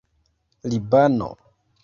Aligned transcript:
libano 0.71 1.27